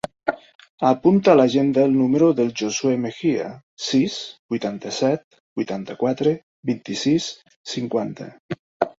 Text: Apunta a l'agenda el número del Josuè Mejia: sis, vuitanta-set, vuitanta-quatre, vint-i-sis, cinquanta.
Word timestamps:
Apunta 0.89 1.29
a 1.31 1.37
l'agenda 1.39 1.81
el 1.89 1.91
número 1.97 2.29
del 2.39 2.47
Josuè 2.61 2.93
Mejia: 3.03 3.49
sis, 3.87 4.15
vuitanta-set, 4.53 5.27
vuitanta-quatre, 5.61 6.33
vint-i-sis, 6.71 7.29
cinquanta. 7.75 8.29